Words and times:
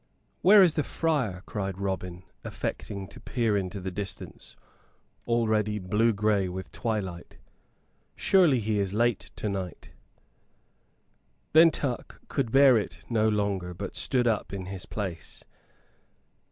"Where 0.41 0.63
is 0.63 0.73
the 0.73 0.83
friar?" 0.83 1.43
cried 1.45 1.77
Robin, 1.77 2.23
affecting 2.43 3.07
to 3.09 3.19
peer 3.19 3.55
into 3.55 3.79
the 3.79 3.91
distance, 3.91 4.57
already 5.27 5.77
blue 5.77 6.11
grey 6.11 6.49
with 6.49 6.71
twilight. 6.71 7.37
"Surely 8.15 8.59
he 8.59 8.79
is 8.79 8.95
late 8.95 9.29
to 9.35 9.47
night." 9.47 9.91
Then 11.53 11.69
Tuck 11.69 12.19
could 12.29 12.51
bear 12.51 12.79
it 12.79 12.97
no 13.11 13.29
longer, 13.29 13.75
but 13.75 13.95
stood 13.95 14.27
up 14.27 14.51
in 14.51 14.65
his 14.65 14.87
place. 14.87 15.43